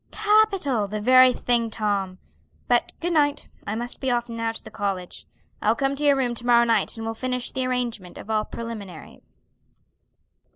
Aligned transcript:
"Capital! 0.09 0.87
The 0.87 0.99
very 0.99 1.31
thing, 1.31 1.69
Tom! 1.69 2.17
But 2.67 2.91
good 2.99 3.13
night. 3.13 3.49
I 3.67 3.75
must 3.75 3.99
be 3.99 4.09
off 4.09 4.29
now 4.29 4.51
to 4.51 4.63
the 4.63 4.71
college. 4.71 5.27
I'll 5.61 5.75
come 5.75 5.95
to 5.95 6.03
your 6.03 6.15
room 6.15 6.33
to 6.33 6.45
morrow 6.47 6.63
night 6.65 6.97
and 6.97 7.05
we'll 7.05 7.13
finish 7.13 7.51
the 7.51 7.67
arrangement 7.67 8.17
of 8.17 8.27
all 8.27 8.45
preliminaries." 8.45 9.41